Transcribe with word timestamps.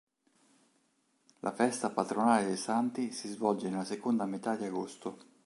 La 1.41 1.51
festa 1.53 1.91
patronale 1.91 2.47
dei 2.47 2.57
Santi 2.57 3.11
si 3.11 3.27
svolge 3.27 3.69
nella 3.69 3.83
seconda 3.83 4.25
metà 4.25 4.55
di 4.55 4.65
agosto. 4.65 5.15